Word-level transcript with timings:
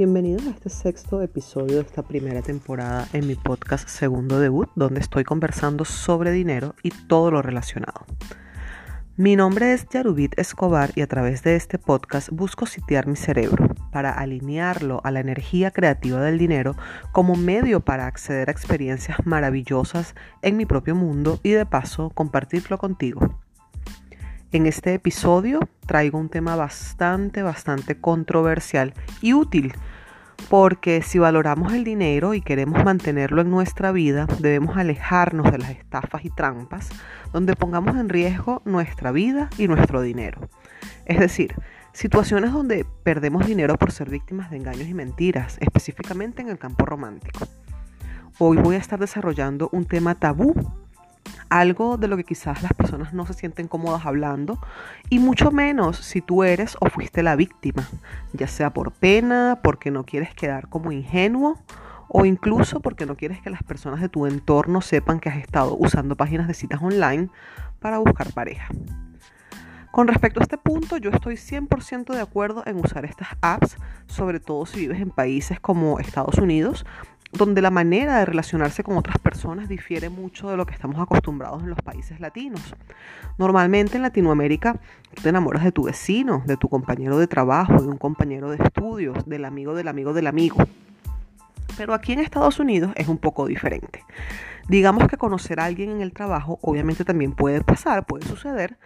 Bienvenidos 0.00 0.46
a 0.46 0.50
este 0.52 0.70
sexto 0.70 1.20
episodio 1.20 1.74
de 1.74 1.82
esta 1.82 2.02
primera 2.02 2.40
temporada 2.40 3.06
en 3.12 3.26
mi 3.26 3.34
podcast 3.34 3.86
Segundo 3.86 4.40
Debut, 4.40 4.70
donde 4.74 4.98
estoy 4.98 5.24
conversando 5.24 5.84
sobre 5.84 6.30
dinero 6.30 6.74
y 6.82 6.88
todo 6.88 7.30
lo 7.30 7.42
relacionado. 7.42 8.06
Mi 9.18 9.36
nombre 9.36 9.74
es 9.74 9.86
Yarubit 9.90 10.38
Escobar 10.38 10.90
y 10.94 11.02
a 11.02 11.06
través 11.06 11.42
de 11.42 11.54
este 11.54 11.76
podcast 11.76 12.30
busco 12.30 12.64
sitiar 12.64 13.06
mi 13.08 13.16
cerebro 13.16 13.68
para 13.92 14.10
alinearlo 14.10 15.02
a 15.04 15.10
la 15.10 15.20
energía 15.20 15.70
creativa 15.70 16.22
del 16.22 16.38
dinero 16.38 16.76
como 17.12 17.36
medio 17.36 17.80
para 17.80 18.06
acceder 18.06 18.48
a 18.48 18.52
experiencias 18.52 19.18
maravillosas 19.26 20.14
en 20.40 20.56
mi 20.56 20.64
propio 20.64 20.94
mundo 20.94 21.40
y 21.42 21.50
de 21.50 21.66
paso 21.66 22.08
compartirlo 22.08 22.78
contigo. 22.78 23.38
En 24.52 24.66
este 24.66 24.94
episodio 24.94 25.60
traigo 25.86 26.18
un 26.18 26.28
tema 26.28 26.56
bastante, 26.56 27.44
bastante 27.44 28.00
controversial 28.00 28.94
y 29.20 29.32
útil 29.32 29.74
porque 30.48 31.02
si 31.02 31.18
valoramos 31.18 31.72
el 31.72 31.84
dinero 31.84 32.34
y 32.34 32.40
queremos 32.40 32.84
mantenerlo 32.84 33.42
en 33.42 33.50
nuestra 33.50 33.92
vida, 33.92 34.26
debemos 34.38 34.76
alejarnos 34.76 35.50
de 35.50 35.58
las 35.58 35.70
estafas 35.70 36.24
y 36.24 36.30
trampas 36.30 36.88
donde 37.32 37.54
pongamos 37.54 37.96
en 37.96 38.08
riesgo 38.08 38.62
nuestra 38.64 39.12
vida 39.12 39.50
y 39.58 39.68
nuestro 39.68 40.02
dinero. 40.02 40.48
Es 41.06 41.18
decir, 41.18 41.54
situaciones 41.92 42.52
donde 42.52 42.86
perdemos 43.02 43.46
dinero 43.46 43.76
por 43.76 43.92
ser 43.92 44.10
víctimas 44.10 44.50
de 44.50 44.56
engaños 44.56 44.88
y 44.88 44.94
mentiras, 44.94 45.58
específicamente 45.60 46.42
en 46.42 46.48
el 46.48 46.58
campo 46.58 46.86
romántico. 46.86 47.46
Hoy 48.38 48.56
voy 48.56 48.76
a 48.76 48.78
estar 48.78 48.98
desarrollando 48.98 49.68
un 49.72 49.84
tema 49.84 50.14
tabú 50.14 50.54
algo 51.48 51.96
de 51.96 52.08
lo 52.08 52.16
que 52.16 52.24
quizás 52.24 52.62
las 52.62 52.72
personas 52.72 53.12
no 53.12 53.26
se 53.26 53.34
sienten 53.34 53.68
cómodas 53.68 54.06
hablando 54.06 54.58
y 55.08 55.18
mucho 55.18 55.50
menos 55.50 55.96
si 55.96 56.20
tú 56.20 56.44
eres 56.44 56.76
o 56.80 56.88
fuiste 56.88 57.22
la 57.22 57.36
víctima, 57.36 57.88
ya 58.32 58.46
sea 58.46 58.70
por 58.70 58.92
pena, 58.92 59.60
porque 59.62 59.90
no 59.90 60.04
quieres 60.04 60.34
quedar 60.34 60.68
como 60.68 60.92
ingenuo 60.92 61.58
o 62.08 62.24
incluso 62.24 62.80
porque 62.80 63.06
no 63.06 63.16
quieres 63.16 63.40
que 63.40 63.50
las 63.50 63.62
personas 63.62 64.00
de 64.00 64.08
tu 64.08 64.26
entorno 64.26 64.80
sepan 64.80 65.20
que 65.20 65.28
has 65.28 65.38
estado 65.38 65.76
usando 65.78 66.16
páginas 66.16 66.48
de 66.48 66.54
citas 66.54 66.82
online 66.82 67.28
para 67.78 67.98
buscar 67.98 68.32
pareja. 68.32 68.68
Con 69.90 70.06
respecto 70.06 70.38
a 70.38 70.44
este 70.44 70.56
punto, 70.56 70.98
yo 70.98 71.10
estoy 71.10 71.34
100% 71.34 72.14
de 72.14 72.20
acuerdo 72.20 72.62
en 72.64 72.76
usar 72.76 73.04
estas 73.04 73.30
apps, 73.40 73.76
sobre 74.06 74.38
todo 74.38 74.64
si 74.64 74.80
vives 74.80 75.00
en 75.00 75.10
países 75.10 75.58
como 75.58 75.98
Estados 75.98 76.38
Unidos, 76.38 76.86
donde 77.32 77.62
la 77.62 77.70
manera 77.70 78.18
de 78.18 78.24
relacionarse 78.24 78.82
con 78.82 78.96
otras 78.96 79.18
personas 79.18 79.68
difiere 79.68 80.08
mucho 80.08 80.50
de 80.50 80.56
lo 80.56 80.66
que 80.66 80.74
estamos 80.74 81.00
acostumbrados 81.00 81.62
en 81.62 81.70
los 81.70 81.80
países 81.80 82.20
latinos. 82.20 82.74
Normalmente 83.38 83.96
en 83.96 84.02
Latinoamérica 84.02 84.80
te 85.22 85.28
enamoras 85.28 85.62
de 85.62 85.72
tu 85.72 85.84
vecino, 85.84 86.42
de 86.46 86.56
tu 86.56 86.68
compañero 86.68 87.18
de 87.18 87.26
trabajo, 87.26 87.80
de 87.80 87.88
un 87.88 87.98
compañero 87.98 88.50
de 88.50 88.56
estudios, 88.62 89.26
del 89.26 89.44
amigo 89.44 89.74
del 89.74 89.88
amigo 89.88 90.12
del 90.12 90.26
amigo. 90.26 90.56
Pero 91.76 91.94
aquí 91.94 92.12
en 92.12 92.18
Estados 92.18 92.58
Unidos 92.58 92.92
es 92.96 93.08
un 93.08 93.18
poco 93.18 93.46
diferente. 93.46 94.04
Digamos 94.68 95.08
que 95.08 95.16
conocer 95.16 95.60
a 95.60 95.64
alguien 95.64 95.90
en 95.90 96.00
el 96.00 96.12
trabajo 96.12 96.58
obviamente 96.62 97.04
también 97.04 97.32
puede 97.32 97.62
pasar, 97.62 98.06
puede 98.06 98.26
suceder, 98.26 98.76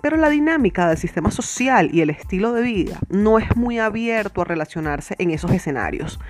pero 0.00 0.16
la 0.18 0.28
dinámica 0.28 0.88
del 0.88 0.98
sistema 0.98 1.30
social 1.30 1.88
y 1.92 2.02
el 2.02 2.10
estilo 2.10 2.52
de 2.52 2.62
vida 2.62 2.98
no 3.08 3.38
es 3.38 3.56
muy 3.56 3.78
abierto 3.78 4.42
a 4.42 4.44
relacionarse 4.44 5.16
en 5.18 5.30
esos 5.30 5.50
escenarios. 5.50 6.20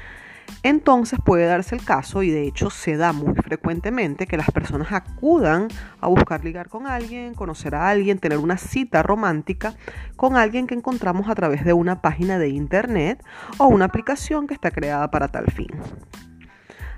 Entonces 0.63 1.19
puede 1.25 1.47
darse 1.47 1.75
el 1.75 1.85
caso, 1.85 2.23
y 2.23 2.31
de 2.31 2.47
hecho 2.47 2.71
se 2.71 2.97
da 2.97 3.13
muy 3.13 3.35
frecuentemente, 3.35 4.27
que 4.27 4.37
las 4.37 4.51
personas 4.51 4.93
acudan 4.93 5.69
a 6.01 6.09
buscar 6.09 6.45
ligar 6.45 6.69
con 6.69 6.87
alguien, 6.87 7.35
conocer 7.35 7.75
a 7.75 7.89
alguien, 7.89 8.19
tener 8.19 8.39
una 8.39 8.57
cita 8.57 9.03
romántica 9.03 9.75
con 10.17 10.37
alguien 10.37 10.67
que 10.67 10.75
encontramos 10.75 11.29
a 11.29 11.35
través 11.35 11.65
de 11.65 11.73
una 11.73 12.01
página 12.01 12.39
de 12.39 12.49
internet 12.49 13.25
o 13.59 13.67
una 13.67 13.87
aplicación 13.87 14.47
que 14.47 14.55
está 14.55 14.71
creada 14.71 15.11
para 15.11 15.29
tal 15.29 15.51
fin. 15.51 15.69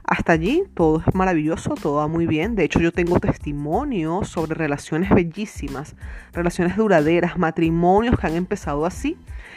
Hasta 0.09 0.35
allí 0.35 0.63
todo 0.75 1.03
es 1.05 1.15
maravilloso, 1.17 1.75
todo 1.75 1.97
va 1.97 2.07
muy 2.07 2.29
bien. 2.29 2.55
De 2.55 2.63
hecho, 2.63 2.79
yo 2.79 2.93
tengo 2.93 3.19
testimonios 3.19 4.29
sobre 4.29 4.55
relaciones 4.55 5.11
bellísimas, 5.11 5.97
relaciones 6.33 6.77
duraderas, 6.77 7.37
matrimonios 7.39 8.17
que 8.17 8.29
han 8.29 8.37
empezado 8.37 8.87
así 8.87 9.17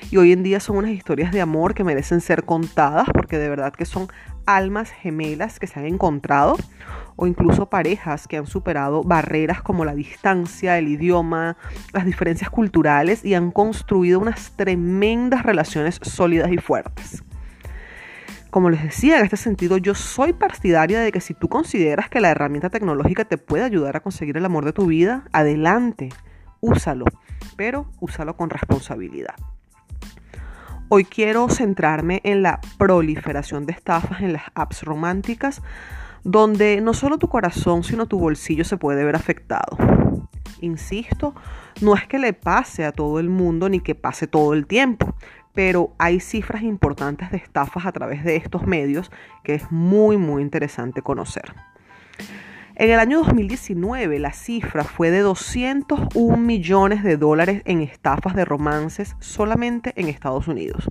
y 0.09 0.18
hoy 0.18 0.32
en 0.32 0.42
día 0.42 0.59
son 0.59 0.78
unas 0.78 0.90
historias 0.90 1.32
de 1.32 1.42
amor 1.42 1.76
que 1.76 1.84
merecen 1.84 2.20
ser 2.20 2.46
contadas 2.46 3.08
porque 3.14 3.38
de 3.38 3.48
verdad 3.48 3.74
que 3.74 3.86
son 3.86 4.08
almas 4.48 4.90
gemelas 4.90 5.59
que 5.59 5.68
se 5.68 5.80
han 5.80 5.86
encontrado 5.86 6.58
o 7.16 7.28
incluso 7.28 7.70
parejas 7.70 8.28
que 8.28 8.38
han 8.38 8.48
superado 8.48 9.04
barreras 9.04 9.62
como 9.62 9.86
la 9.86 9.94
distancia, 9.94 10.80
el 10.80 10.88
idioma, 10.88 11.58
las 11.94 12.06
diferencias 12.06 12.50
culturales 12.50 13.24
y 13.24 13.36
han 13.36 13.52
construido 13.52 14.20
unas 14.20 14.54
tremendas 14.56 15.44
relaciones 15.44 16.00
sólidas 16.02 16.52
y 16.52 16.58
fuertes. 16.58 17.24
Como 18.50 18.72
les 18.72 18.82
decía, 18.82 19.20
en 19.20 19.26
este 19.26 19.38
sentido 19.38 19.78
yo 19.78 19.94
soy 19.94 20.34
partidaria 20.34 21.02
de 21.02 21.12
que 21.12 21.22
si 21.22 21.36
tú 21.36 21.50
consideras 21.50 22.10
que 22.10 22.20
la 22.20 22.32
herramienta 22.32 22.72
tecnológica 22.72 23.26
te 23.26 23.38
puede 23.38 23.64
ayudar 23.64 23.96
a 23.96 24.00
conseguir 24.00 24.38
el 24.38 24.46
amor 24.46 24.66
de 24.66 24.74
tu 24.74 24.88
vida, 24.88 25.26
adelante, 25.32 26.10
úsalo, 26.59 27.06
pero 27.56 27.86
úsalo 28.00 28.36
con 28.36 28.50
responsabilidad. 28.50 29.36
Hoy 30.88 31.06
quiero 31.06 31.48
centrarme 31.50 32.22
en 32.24 32.42
la 32.42 32.59
proliferación 32.80 33.68
de 33.68 33.74
estafas 33.74 34.22
en 34.22 34.34
las 34.34 34.44
apps 34.56 34.82
románticas, 34.82 35.62
donde 36.24 36.82
no 36.82 36.96
solo 36.96 37.20
tu 37.20 37.30
corazón, 37.30 37.84
sino 37.84 38.08
tu 38.08 38.18
bolsillo 38.18 38.66
se 38.66 38.78
puede 38.78 39.04
ver 39.04 39.16
afectado. 39.16 39.78
Insisto, 40.62 41.36
no 41.82 41.96
es 41.96 42.08
que 42.08 42.18
le 42.18 42.34
pase 42.34 42.84
a 42.84 42.92
todo 42.92 43.20
el 43.20 43.30
mundo 43.30 43.70
ni 43.70 43.80
que 43.80 43.94
pase 43.94 44.26
todo 44.26 44.54
el 44.56 44.66
tiempo, 44.66 45.16
pero 45.54 45.94
hay 45.98 46.20
cifras 46.20 46.64
importantes 46.64 47.32
de 47.32 47.38
estafas 47.38 47.86
a 47.86 47.92
través 47.92 48.24
de 48.24 48.36
estos 48.36 48.66
medios 48.66 49.12
que 49.44 49.56
es 49.56 49.72
muy 49.72 50.18
muy 50.18 50.42
interesante 50.42 51.02
conocer. 51.02 51.54
En 52.76 52.90
el 52.92 53.00
año 53.00 53.20
2019 53.20 54.20
la 54.20 54.32
cifra 54.32 54.86
fue 54.86 55.12
de 55.12 55.20
201 55.20 56.38
millones 56.38 57.04
de 57.04 57.18
dólares 57.18 57.62
en 57.66 57.82
estafas 57.82 58.36
de 58.36 58.46
romances 58.46 59.18
solamente 59.20 59.92
en 59.98 60.08
Estados 60.08 60.48
Unidos. 60.48 60.88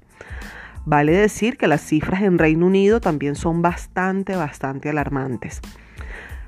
Vale 0.85 1.13
decir 1.13 1.57
que 1.57 1.67
las 1.67 1.81
cifras 1.81 2.23
en 2.23 2.39
Reino 2.39 2.67
Unido 2.67 3.01
también 3.01 3.37
son 3.37 3.63
bastante, 3.63 4.37
bastante 4.37 4.91
alarmantes. 4.91 5.61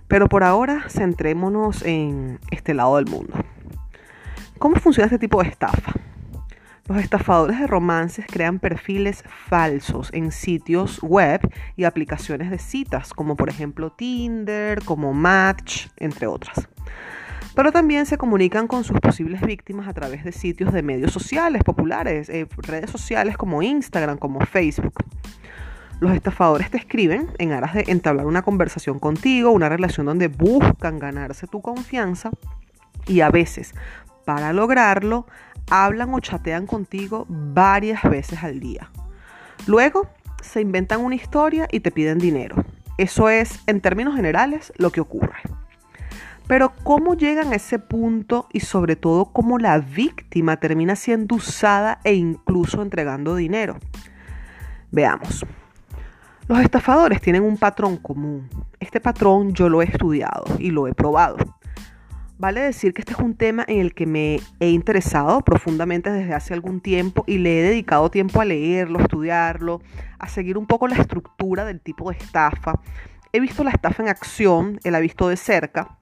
Pero 0.09 0.29
por 0.29 0.45
ahora 0.45 0.85
centrémonos 0.89 1.83
en 1.83 2.39
este 2.51 2.75
lado 2.75 2.97
del 2.97 3.07
mundo. 3.07 3.35
¿Cómo 4.59 4.77
funciona 4.77 5.07
este 5.07 5.19
tipo 5.19 5.43
de 5.43 5.49
estafa? 5.49 5.95
Los 6.91 6.99
estafadores 6.99 7.61
de 7.61 7.69
romances 7.69 8.27
crean 8.27 8.59
perfiles 8.59 9.23
falsos 9.49 10.11
en 10.13 10.33
sitios 10.33 11.01
web 11.01 11.41
y 11.77 11.85
aplicaciones 11.85 12.51
de 12.51 12.59
citas, 12.59 13.15
como 13.15 13.37
por 13.37 13.49
ejemplo 13.49 13.93
Tinder, 13.93 14.83
como 14.85 15.15
Match, 15.15 15.87
entre 15.99 16.27
otras. 16.27 16.69
Pero 17.55 17.71
también 17.71 18.07
se 18.07 18.19
comunican 18.19 18.67
con 18.67 18.83
sus 18.83 18.99
posibles 18.99 19.41
víctimas 19.43 19.87
a 19.87 19.95
través 19.95 20.25
de 20.25 20.33
sitios 20.33 20.73
de 20.73 20.83
medios 20.83 21.13
sociales 21.13 21.63
populares, 21.63 22.29
eh, 22.29 22.49
redes 22.57 22.91
sociales 22.91 23.37
como 23.37 23.63
Instagram, 23.63 24.19
como 24.19 24.41
Facebook. 24.41 24.95
Los 26.01 26.13
estafadores 26.13 26.73
te 26.73 26.79
escriben 26.79 27.29
en 27.39 27.53
aras 27.53 27.75
de 27.75 27.85
entablar 27.87 28.27
una 28.27 28.43
conversación 28.43 28.99
contigo, 28.99 29.53
una 29.53 29.69
relación 29.69 30.07
donde 30.07 30.27
buscan 30.27 30.99
ganarse 30.99 31.47
tu 31.47 31.63
confianza 31.63 32.33
y 33.07 33.21
a 33.21 33.31
veces, 33.31 33.75
para 34.25 34.53
lograrlo, 34.53 35.27
hablan 35.71 36.13
o 36.15 36.21
chatean 36.21 36.67
contigo 36.67 37.27
varias 37.29 38.03
veces 38.03 38.43
al 38.43 38.61
día. 38.61 38.91
Luego 39.67 40.09
se 40.43 40.61
inventan 40.61 41.01
una 41.01 41.15
historia 41.15 41.69
y 41.71 41.81
te 41.81 41.91
piden 41.91 42.19
dinero. 42.19 42.65
Eso 42.99 43.29
es, 43.29 43.61
en 43.67 43.81
términos 43.81 44.17
generales, 44.17 44.73
lo 44.77 44.91
que 44.91 45.01
ocurre. 45.01 45.39
Pero 46.47 46.73
cómo 46.83 47.15
llegan 47.15 47.53
a 47.53 47.57
ese 47.57 47.79
punto 47.79 48.49
y 48.53 48.61
sobre 48.61 48.97
todo 48.97 49.27
cómo 49.27 49.59
la 49.59 49.79
víctima 49.79 50.57
termina 50.57 50.97
siendo 50.97 51.37
usada 51.37 52.01
e 52.03 52.15
incluso 52.15 52.83
entregando 52.83 53.37
dinero. 53.37 53.79
Veamos. 54.91 55.47
Los 56.49 56.59
estafadores 56.61 57.21
tienen 57.21 57.45
un 57.45 57.57
patrón 57.57 57.97
común. 57.97 58.49
Este 58.81 59.01
patrón 59.01 59.53
yo 59.55 59.69
lo 59.69 59.81
he 59.81 59.85
estudiado 59.85 60.43
y 60.59 60.73
lo 60.73 60.89
he 60.89 60.93
probado. 60.93 61.37
Vale 62.41 62.63
decir 62.63 62.95
que 62.95 63.03
este 63.03 63.13
es 63.13 63.19
un 63.19 63.35
tema 63.35 63.67
en 63.69 63.81
el 63.81 63.93
que 63.93 64.07
me 64.07 64.41
he 64.61 64.71
interesado 64.71 65.43
profundamente 65.43 66.11
desde 66.11 66.33
hace 66.33 66.55
algún 66.55 66.81
tiempo 66.81 67.23
y 67.27 67.37
le 67.37 67.61
he 67.61 67.63
dedicado 67.63 68.11
tiempo 68.11 68.41
a 68.41 68.47
leerlo, 68.47 68.99
estudiarlo, 68.99 69.83
a 70.19 70.27
seguir 70.27 70.57
un 70.57 70.67
poco 70.67 70.89
la 70.89 70.97
estructura 70.97 71.67
del 71.67 71.83
tipo 71.83 72.11
de 72.11 72.17
estafa. 72.17 72.81
He 73.35 73.41
visto 73.41 73.63
la 73.63 73.73
estafa 73.73 74.03
en 74.03 74.09
acción, 74.09 74.81
la 74.83 74.97
he 74.97 75.03
visto 75.03 75.29
de 75.29 75.37
cerca. 75.37 75.99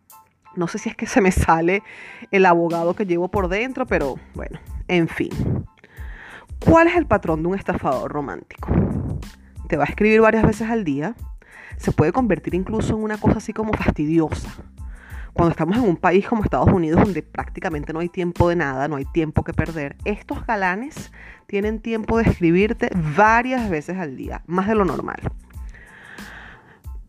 No 0.54 0.68
sé 0.68 0.78
si 0.78 0.88
es 0.88 0.94
que 0.94 1.06
se 1.06 1.20
me 1.20 1.32
sale 1.32 1.82
el 2.30 2.46
abogado 2.46 2.94
que 2.94 3.04
llevo 3.04 3.26
por 3.32 3.48
dentro, 3.48 3.84
pero 3.84 4.14
bueno, 4.34 4.60
en 4.86 5.08
fin. 5.08 5.32
¿Cuál 6.64 6.86
es 6.86 6.94
el 6.94 7.06
patrón 7.06 7.42
de 7.42 7.48
un 7.48 7.56
estafador 7.56 8.12
romántico? 8.12 8.68
Te 9.66 9.76
va 9.76 9.82
a 9.82 9.88
escribir 9.88 10.20
varias 10.20 10.44
veces 10.44 10.70
al 10.70 10.84
día. 10.84 11.16
Se 11.78 11.90
puede 11.90 12.12
convertir 12.12 12.54
incluso 12.54 12.94
en 12.94 13.02
una 13.02 13.18
cosa 13.18 13.38
así 13.38 13.52
como 13.52 13.72
fastidiosa 13.72 14.54
cuando 15.38 15.52
estamos 15.52 15.76
en 15.76 15.84
un 15.84 15.96
país 15.96 16.26
como 16.26 16.42
Estados 16.42 16.68
Unidos 16.68 17.00
donde 17.00 17.22
prácticamente 17.22 17.92
no 17.92 18.00
hay 18.00 18.08
tiempo 18.08 18.48
de 18.48 18.56
nada, 18.56 18.88
no 18.88 18.96
hay 18.96 19.04
tiempo 19.04 19.44
que 19.44 19.52
perder, 19.52 19.94
estos 20.04 20.44
galanes 20.44 21.12
tienen 21.46 21.78
tiempo 21.78 22.18
de 22.18 22.24
escribirte 22.24 22.90
varias 23.16 23.70
veces 23.70 23.98
al 23.98 24.16
día, 24.16 24.42
más 24.48 24.66
de 24.66 24.74
lo 24.74 24.84
normal. 24.84 25.20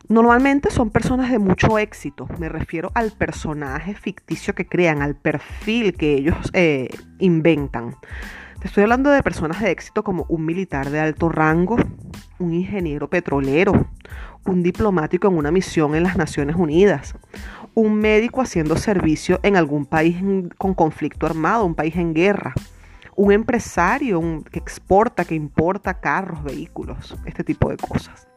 Normalmente 0.08 0.70
son 0.70 0.92
personas 0.92 1.32
de 1.32 1.40
mucho 1.40 1.80
éxito, 1.80 2.28
me 2.38 2.50
refiero 2.50 2.92
al 2.94 3.14
personaje 3.14 3.96
ficticio 3.96 4.54
que 4.54 4.68
crean, 4.68 5.02
al 5.02 5.16
perfil 5.16 5.96
que 5.96 6.14
ellos 6.14 6.38
eh, 6.54 6.88
inventan. 7.18 7.96
Te 8.60 8.68
estoy 8.68 8.84
hablando 8.84 9.10
de 9.10 9.24
personas 9.24 9.60
de 9.60 9.72
éxito 9.72 10.04
como 10.04 10.28
un 10.30 10.46
militar 10.46 10.92
de 10.92 11.00
alto 11.00 11.30
rango, 11.30 11.78
un 12.38 12.54
ingeniero 12.54 13.10
petrolero, 13.10 13.88
un 14.46 14.64
diplomático 14.64 15.28
en 15.28 15.38
una 15.38 15.52
misión 15.52 15.96
en 15.96 16.04
las 16.04 16.18
Naciones 16.18 16.56
Unidas, 16.58 17.16
un 17.80 17.96
médico 17.96 18.42
haciendo 18.42 18.78
servicio 18.78 19.40
en 19.44 19.56
algún 19.56 19.86
país 19.86 20.18
con 20.58 20.74
conflicto 20.74 21.26
armado, 21.26 21.66
un 21.66 21.76
país 21.76 21.96
en 21.96 22.14
guerra, 22.14 22.54
un 23.16 23.32
empresario 23.32 24.44
que 24.52 24.60
exporta, 24.60 25.26
que 25.26 25.36
importa 25.36 26.00
carros, 26.00 26.44
vehículos, 26.44 27.16
este 27.26 27.44
tipo 27.44 27.70
de 27.70 27.78
cosas. 27.78 28.28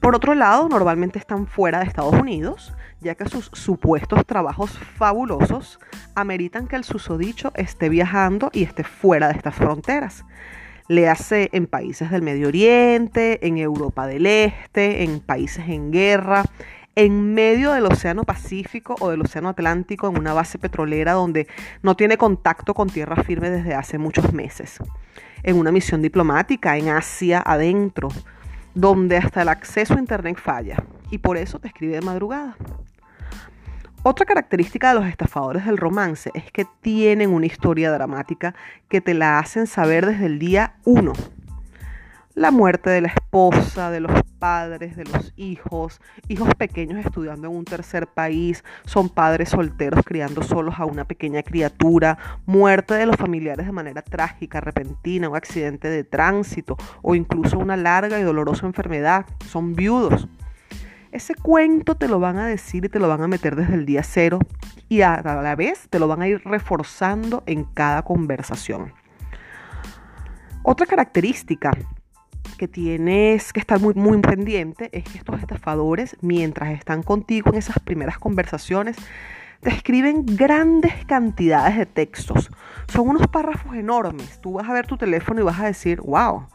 Por 0.00 0.14
otro 0.14 0.34
lado, 0.34 0.68
normalmente 0.68 1.18
están 1.18 1.46
fuera 1.46 1.80
de 1.80 1.86
Estados 1.86 2.14
Unidos, 2.14 2.74
ya 3.00 3.14
que 3.14 3.28
sus 3.28 3.50
supuestos 3.52 4.24
trabajos 4.24 4.70
fabulosos 4.96 5.78
ameritan 6.14 6.68
que 6.68 6.76
el 6.76 6.84
susodicho 6.84 7.52
esté 7.54 7.88
viajando 7.88 8.50
y 8.52 8.62
esté 8.62 8.82
fuera 8.82 9.28
de 9.28 9.34
estas 9.34 9.54
fronteras. 9.54 10.24
Le 10.88 11.08
hace 11.08 11.50
en 11.52 11.66
países 11.66 12.10
del 12.10 12.22
Medio 12.22 12.48
Oriente, 12.48 13.46
en 13.46 13.58
Europa 13.58 14.06
del 14.06 14.26
Este, 14.26 15.04
en 15.04 15.20
países 15.20 15.68
en 15.68 15.92
guerra, 15.92 16.44
en 17.02 17.32
medio 17.32 17.72
del 17.72 17.86
Océano 17.86 18.24
Pacífico 18.24 18.94
o 19.00 19.08
del 19.08 19.22
Océano 19.22 19.48
Atlántico, 19.48 20.06
en 20.06 20.18
una 20.18 20.34
base 20.34 20.58
petrolera 20.58 21.14
donde 21.14 21.48
no 21.82 21.96
tiene 21.96 22.18
contacto 22.18 22.74
con 22.74 22.90
tierra 22.90 23.16
firme 23.24 23.48
desde 23.48 23.74
hace 23.74 23.96
muchos 23.96 24.34
meses. 24.34 24.80
En 25.42 25.56
una 25.56 25.72
misión 25.72 26.02
diplomática 26.02 26.76
en 26.76 26.90
Asia 26.90 27.42
adentro 27.42 28.10
donde 28.74 29.16
hasta 29.16 29.40
el 29.40 29.48
acceso 29.48 29.94
a 29.94 29.98
Internet 29.98 30.36
falla 30.36 30.76
y 31.10 31.16
por 31.16 31.38
eso 31.38 31.58
te 31.58 31.68
escribe 31.68 31.94
de 31.94 32.02
madrugada. 32.02 32.58
Otra 34.02 34.26
característica 34.26 34.92
de 34.92 35.00
los 35.00 35.08
estafadores 35.08 35.64
del 35.64 35.78
romance 35.78 36.30
es 36.34 36.52
que 36.52 36.66
tienen 36.82 37.30
una 37.30 37.46
historia 37.46 37.90
dramática 37.90 38.54
que 38.90 39.00
te 39.00 39.14
la 39.14 39.38
hacen 39.38 39.66
saber 39.66 40.04
desde 40.04 40.26
el 40.26 40.38
día 40.38 40.74
uno 40.84 41.14
la 42.34 42.50
muerte 42.50 42.90
de 42.90 43.00
la 43.00 43.08
esposa, 43.08 43.90
de 43.90 44.00
los 44.00 44.12
padres, 44.40 44.96
de 44.96 45.04
los 45.04 45.32
hijos, 45.36 46.00
hijos 46.26 46.52
pequeños 46.56 47.04
estudiando 47.04 47.46
en 47.46 47.54
un 47.54 47.64
tercer 47.64 48.08
país, 48.08 48.64
son 48.84 49.08
padres 49.08 49.50
solteros 49.50 50.04
criando 50.04 50.42
solos 50.42 50.74
a 50.78 50.86
una 50.86 51.04
pequeña 51.04 51.44
criatura, 51.44 52.18
muerte 52.46 52.94
de 52.94 53.06
los 53.06 53.16
familiares 53.16 53.66
de 53.66 53.72
manera 53.72 54.02
trágica, 54.02 54.60
repentina, 54.60 55.28
un 55.28 55.36
accidente 55.36 55.88
de 55.88 56.02
tránsito 56.02 56.76
o 57.02 57.14
incluso 57.14 57.58
una 57.58 57.76
larga 57.76 58.18
y 58.18 58.24
dolorosa 58.24 58.66
enfermedad, 58.66 59.26
son 59.46 59.76
viudos. 59.76 60.26
Ese 61.12 61.34
cuento 61.34 61.96
te 61.96 62.08
lo 62.08 62.20
van 62.20 62.38
a 62.38 62.46
decir 62.46 62.84
y 62.84 62.88
te 62.88 62.98
lo 62.98 63.08
van 63.08 63.22
a 63.22 63.28
meter 63.28 63.56
desde 63.56 63.74
el 63.74 63.84
día 63.84 64.02
cero 64.02 64.38
y 64.88 65.02
a 65.02 65.20
la 65.22 65.56
vez 65.56 65.88
te 65.90 65.98
lo 65.98 66.08
van 66.08 66.22
a 66.22 66.28
ir 66.28 66.40
reforzando 66.44 67.42
en 67.46 67.64
cada 67.64 68.02
conversación. 68.02 68.92
Otra 70.62 70.86
característica 70.86 71.72
que 72.60 72.68
tienes 72.68 73.54
que 73.54 73.60
estar 73.60 73.80
muy, 73.80 73.94
muy 73.94 74.20
pendiente 74.20 74.90
es 74.92 75.04
que 75.04 75.16
estos 75.16 75.40
estafadores, 75.40 76.18
mientras 76.20 76.68
están 76.72 77.02
contigo 77.02 77.48
en 77.50 77.56
esas 77.56 77.78
primeras 77.78 78.18
conversaciones, 78.18 78.98
te 79.60 79.70
escriben 79.70 80.26
grandes 80.26 80.92
cantidades 81.06 81.78
de 81.78 81.86
textos. 81.86 82.50
Son 82.86 83.08
unos 83.08 83.28
párrafos 83.28 83.74
enormes. 83.76 84.42
Tú 84.42 84.52
vas 84.52 84.68
a 84.68 84.74
ver 84.74 84.86
tu 84.86 84.98
teléfono 84.98 85.40
y 85.40 85.42
vas 85.42 85.58
a 85.58 85.64
decir, 85.64 86.02
wow, 86.02 86.48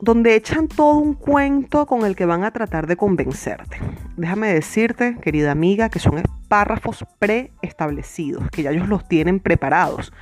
donde 0.00 0.36
echan 0.36 0.68
todo 0.68 0.94
un 0.94 1.12
cuento 1.12 1.84
con 1.84 2.06
el 2.06 2.16
que 2.16 2.24
van 2.24 2.42
a 2.42 2.50
tratar 2.50 2.86
de 2.86 2.96
convencerte. 2.96 3.76
Déjame 4.16 4.54
decirte, 4.54 5.18
querida 5.20 5.52
amiga, 5.52 5.90
que 5.90 5.98
son 5.98 6.22
párrafos 6.48 7.04
preestablecidos, 7.18 8.48
que 8.48 8.62
ya 8.62 8.70
ellos 8.70 8.88
los 8.88 9.06
tienen 9.06 9.38
preparados 9.38 10.14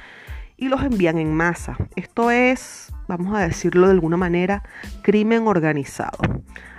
y 0.57 0.67
los 0.67 0.83
envían 0.83 1.19
en 1.19 1.33
masa. 1.33 1.77
Esto 1.95 2.33
es 2.33 2.93
vamos 3.09 3.35
a 3.35 3.41
decirlo 3.41 3.87
de 3.87 3.95
alguna 3.95 4.17
manera, 4.17 4.63
crimen 5.03 5.49
organizado. 5.49 6.19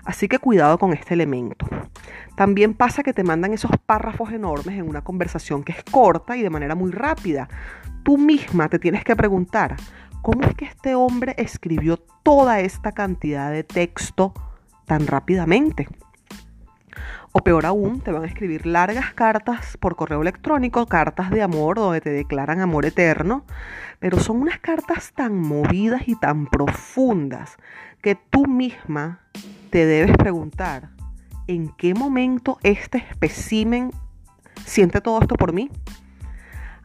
Así 0.06 0.28
que 0.28 0.40
cuidado 0.40 0.78
con 0.78 0.94
este 0.94 1.14
elemento. 1.14 1.68
También 2.36 2.74
pasa 2.74 3.04
que 3.04 3.14
te 3.14 3.24
mandan 3.24 3.54
esos 3.54 3.72
párrafos 3.86 4.32
enormes 4.32 4.80
en 4.80 4.88
una 4.88 5.04
conversación 5.04 5.64
que 5.64 5.74
es 5.74 5.84
corta 5.84 6.38
y 6.38 6.42
de 6.42 6.50
manera 6.50 6.76
muy 6.76 6.92
rápida. 6.92 7.50
Tú 8.04 8.18
misma 8.18 8.70
te 8.70 8.80
tienes 8.80 9.04
que 9.04 9.16
preguntar, 9.16 9.76
¿cómo 10.22 10.44
es 10.44 10.56
que 10.56 10.66
este 10.66 10.96
hombre 10.96 11.36
escribió 11.38 11.98
toda 11.98 12.62
esta 12.62 12.94
cantidad 12.94 13.52
de 13.52 13.64
texto 13.64 14.34
tan 14.86 15.06
rápidamente? 15.06 15.90
O 17.32 17.42
peor 17.42 17.68
aún, 17.68 18.02
te 18.02 18.12
van 18.12 18.24
a 18.24 18.28
escribir 18.28 18.66
largas 18.66 19.14
cartas 19.14 19.78
por 19.78 19.96
correo 19.96 20.22
electrónico, 20.22 20.88
cartas 20.88 21.30
de 21.30 21.44
amor 21.44 21.78
donde 21.78 22.02
te 22.02 22.10
declaran 22.10 22.60
amor 22.60 22.86
eterno, 22.86 23.46
pero 24.00 24.20
son 24.20 24.42
unas 24.42 24.60
cartas 24.60 25.14
tan 25.14 25.36
movidas 25.40 26.08
y 26.08 26.16
tan 26.16 26.48
profundas 26.48 27.58
que 28.02 28.16
tú 28.16 28.48
misma 28.48 29.20
te 29.70 29.86
debes 29.86 30.18
preguntar, 30.18 30.90
¿en 31.46 31.70
qué 31.78 31.94
momento 31.94 32.58
este 32.64 32.98
espécimen 32.98 33.92
siente 34.66 35.00
todo 35.00 35.22
esto 35.22 35.36
por 35.36 35.54
mí? 35.54 35.70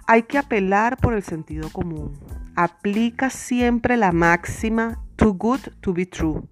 Hay 0.07 0.25
que 0.25 0.37
apelar 0.37 0.99
por 0.99 1.15
el 1.15 1.23
sentido 1.23 1.71
común. 1.71 2.13
Aplica 2.55 3.31
siempre 3.31 3.97
la 3.97 4.13
máxima 4.13 5.01
too 5.17 5.33
good 5.33 5.61
to 5.81 5.95
be 5.95 6.05
true. 6.05 6.43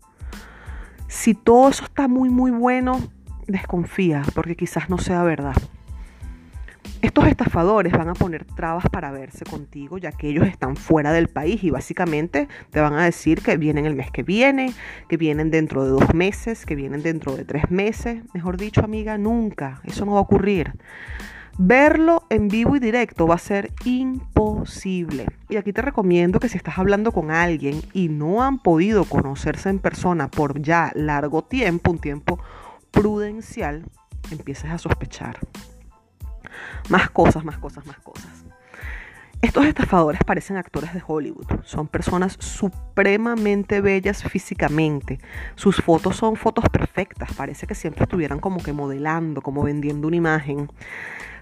Si 1.09 1.35
todo 1.35 1.69
eso 1.69 1.85
está 1.85 2.09
muy 2.09 2.31
muy 2.31 2.51
bueno, 2.51 2.99
desconfía 3.53 4.23
porque 4.35 4.57
quizás 4.57 4.91
no 4.91 4.99
sea 4.99 5.23
verdad. 5.23 5.55
Estos 7.01 7.27
estafadores 7.27 7.93
van 7.93 8.09
a 8.09 8.15
poner 8.15 8.45
trabas 8.45 8.85
para 8.89 9.11
verse 9.11 9.45
contigo 9.45 9.99
ya 9.99 10.13
que 10.13 10.29
ellos 10.29 10.47
están 10.47 10.77
fuera 10.77 11.13
del 11.13 11.29
país 11.29 11.63
y 11.65 11.71
básicamente 11.71 12.49
te 12.71 12.81
van 12.81 12.95
a 12.95 13.05
decir 13.05 13.43
que 13.43 13.57
vienen 13.57 13.87
el 13.87 13.97
mes 13.97 14.11
que 14.11 14.23
viene, 14.23 14.73
que 15.09 15.17
vienen 15.17 15.51
dentro 15.51 15.85
de 15.85 15.91
dos 15.91 16.15
meses, 16.15 16.65
que 16.65 16.77
vienen 16.77 17.03
dentro 17.03 17.37
de 17.37 17.45
tres 17.45 17.71
meses. 17.71 18.23
Mejor 18.35 18.57
dicho, 18.57 18.85
amiga, 18.85 19.19
nunca. 19.19 19.81
Eso 19.85 20.05
no 20.05 20.13
va 20.13 20.19
a 20.19 20.23
ocurrir. 20.23 20.75
Verlo 21.59 22.23
en 22.31 22.49
vivo 22.49 22.77
y 22.77 22.79
directo 22.79 23.27
va 23.27 23.35
a 23.35 23.39
ser 23.39 23.73
imposible. 23.85 25.27
Y 25.51 25.57
aquí 25.57 25.73
te 25.73 25.83
recomiendo 25.83 26.41
que 26.41 26.49
si 26.49 26.57
estás 26.57 26.79
hablando 26.79 27.13
con 27.13 27.31
alguien 27.31 27.83
y 27.93 28.09
no 28.09 28.43
han 28.43 28.59
podido 28.59 29.05
conocerse 29.05 29.69
en 29.69 29.81
persona 29.81 30.29
por 30.29 30.63
ya 30.63 30.93
largo 30.95 31.43
tiempo, 31.43 31.91
un 31.91 31.99
tiempo 31.99 32.39
prudencial, 32.93 33.85
empieces 34.31 34.71
a 34.71 34.79
sospechar. 34.79 35.39
Más 36.89 37.11
cosas, 37.11 37.45
más 37.45 37.59
cosas, 37.59 37.85
más 37.87 37.99
cosas. 37.99 38.45
Estos 39.41 39.67
estafadores 39.67 40.21
parecen 40.25 40.57
actores 40.57 40.95
de 40.95 41.03
Hollywood. 41.05 41.65
Son 41.65 41.89
personas 41.89 42.37
supremamente 42.39 43.81
bellas 43.81 44.23
físicamente. 44.23 45.19
Sus 45.57 45.83
fotos 45.83 46.15
son 46.15 46.37
fotos 46.37 46.67
perfectas. 46.71 47.33
Parece 47.35 47.67
que 47.67 47.75
siempre 47.75 48.05
estuvieran 48.05 48.39
como 48.39 48.63
que 48.63 48.73
modelando, 48.73 49.43
como 49.43 49.65
vendiendo 49.65 50.07
una 50.07 50.17
imagen. 50.17 50.71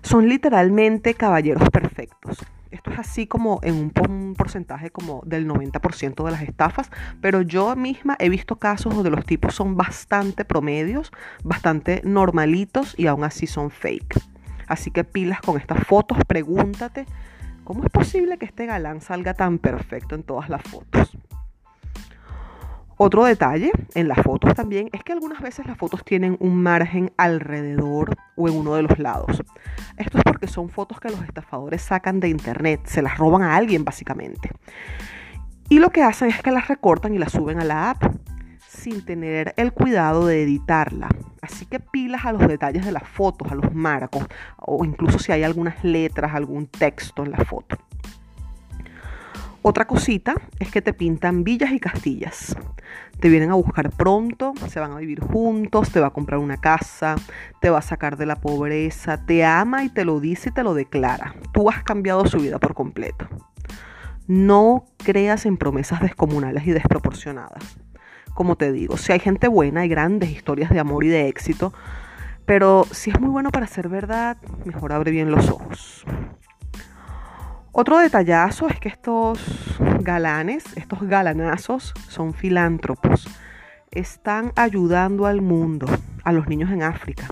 Son 0.02 0.30
literalmente 0.30 1.12
caballeros 1.12 1.68
perfectos. 1.68 2.38
Esto 2.70 2.90
es 2.92 2.98
así 2.98 3.26
como 3.26 3.60
en 3.62 3.92
un, 4.08 4.34
porcentaje 4.36 4.90
como 4.90 5.22
del 5.26 5.48
90% 5.48 6.24
de 6.24 6.30
las 6.30 6.42
estafas, 6.42 6.90
pero 7.20 7.42
yo 7.42 7.74
misma 7.74 8.16
he 8.18 8.28
visto 8.28 8.56
casos 8.56 8.94
donde 8.94 9.10
los 9.10 9.24
tipos 9.24 9.54
son 9.54 9.76
bastante 9.76 10.44
promedios, 10.44 11.10
bastante 11.42 12.00
normalitos 12.04 12.94
y 12.96 13.06
aún 13.06 13.24
así 13.24 13.46
son 13.46 13.70
fake. 13.70 14.20
Así 14.68 14.92
que 14.92 15.02
pilas 15.02 15.40
con 15.40 15.58
estas 15.58 15.84
fotos, 15.84 16.18
pregúntate, 16.26 17.06
¿cómo 17.64 17.82
es 17.82 17.90
posible 17.90 18.38
que 18.38 18.46
este 18.46 18.66
galán 18.66 19.00
salga 19.00 19.34
tan 19.34 19.58
perfecto 19.58 20.14
en 20.14 20.22
todas 20.22 20.48
las 20.48 20.62
fotos? 20.62 21.16
Otro 23.02 23.24
detalle 23.24 23.70
en 23.94 24.08
las 24.08 24.18
fotos 24.18 24.52
también 24.54 24.90
es 24.92 25.02
que 25.02 25.14
algunas 25.14 25.40
veces 25.40 25.64
las 25.64 25.78
fotos 25.78 26.04
tienen 26.04 26.36
un 26.38 26.62
margen 26.62 27.14
alrededor 27.16 28.14
o 28.36 28.46
en 28.46 28.54
uno 28.54 28.74
de 28.74 28.82
los 28.82 28.98
lados. 28.98 29.42
Esto 29.96 30.18
es 30.18 30.24
porque 30.24 30.46
son 30.46 30.68
fotos 30.68 31.00
que 31.00 31.08
los 31.08 31.22
estafadores 31.22 31.80
sacan 31.80 32.20
de 32.20 32.28
internet, 32.28 32.82
se 32.84 33.00
las 33.00 33.16
roban 33.16 33.40
a 33.40 33.56
alguien 33.56 33.86
básicamente. 33.86 34.50
Y 35.70 35.78
lo 35.78 35.88
que 35.88 36.02
hacen 36.02 36.28
es 36.28 36.42
que 36.42 36.50
las 36.50 36.68
recortan 36.68 37.14
y 37.14 37.18
las 37.18 37.32
suben 37.32 37.58
a 37.58 37.64
la 37.64 37.88
app 37.88 38.02
sin 38.68 39.02
tener 39.02 39.54
el 39.56 39.72
cuidado 39.72 40.26
de 40.26 40.42
editarla. 40.42 41.08
Así 41.40 41.64
que 41.64 41.80
pilas 41.80 42.26
a 42.26 42.32
los 42.32 42.46
detalles 42.46 42.84
de 42.84 42.92
las 42.92 43.08
fotos, 43.08 43.50
a 43.50 43.54
los 43.54 43.74
marcos, 43.74 44.26
o 44.58 44.84
incluso 44.84 45.18
si 45.18 45.32
hay 45.32 45.42
algunas 45.42 45.82
letras, 45.82 46.34
algún 46.34 46.66
texto 46.66 47.24
en 47.24 47.30
la 47.30 47.38
foto. 47.46 47.78
Otra 49.62 49.86
cosita 49.86 50.34
es 50.58 50.70
que 50.70 50.80
te 50.80 50.94
pintan 50.94 51.44
villas 51.44 51.72
y 51.72 51.80
castillas. 51.80 52.56
Te 53.20 53.28
vienen 53.28 53.50
a 53.50 53.54
buscar 53.54 53.90
pronto, 53.90 54.54
se 54.68 54.80
van 54.80 54.92
a 54.92 54.96
vivir 54.96 55.20
juntos, 55.20 55.90
te 55.90 56.00
va 56.00 56.06
a 56.06 56.12
comprar 56.12 56.40
una 56.40 56.56
casa, 56.56 57.16
te 57.60 57.68
va 57.68 57.80
a 57.80 57.82
sacar 57.82 58.16
de 58.16 58.24
la 58.24 58.36
pobreza, 58.36 59.26
te 59.26 59.44
ama 59.44 59.84
y 59.84 59.90
te 59.90 60.06
lo 60.06 60.18
dice 60.18 60.48
y 60.48 60.52
te 60.52 60.62
lo 60.62 60.72
declara. 60.72 61.34
Tú 61.52 61.68
has 61.68 61.82
cambiado 61.82 62.24
su 62.24 62.38
vida 62.38 62.58
por 62.58 62.72
completo. 62.72 63.28
No 64.26 64.86
creas 64.96 65.44
en 65.44 65.58
promesas 65.58 66.00
descomunales 66.00 66.66
y 66.66 66.70
desproporcionadas. 66.70 67.78
Como 68.32 68.56
te 68.56 68.72
digo, 68.72 68.96
si 68.96 69.12
hay 69.12 69.18
gente 69.18 69.46
buena, 69.46 69.82
hay 69.82 69.88
grandes 69.90 70.30
historias 70.30 70.70
de 70.70 70.80
amor 70.80 71.04
y 71.04 71.08
de 71.08 71.28
éxito, 71.28 71.74
pero 72.46 72.86
si 72.90 73.10
es 73.10 73.20
muy 73.20 73.28
bueno 73.28 73.50
para 73.50 73.66
ser 73.66 73.90
verdad, 73.90 74.38
mejor 74.64 74.94
abre 74.94 75.10
bien 75.10 75.30
los 75.30 75.50
ojos. 75.50 76.06
Otro 77.72 77.98
detallazo 77.98 78.68
es 78.68 78.80
que 78.80 78.88
estos 78.88 79.38
galanes, 80.00 80.64
estos 80.76 81.02
galanazos, 81.02 81.94
son 82.08 82.34
filántropos. 82.34 83.28
Están 83.92 84.52
ayudando 84.56 85.26
al 85.26 85.40
mundo, 85.40 85.86
a 86.24 86.32
los 86.32 86.48
niños 86.48 86.70
en 86.72 86.82
África. 86.82 87.28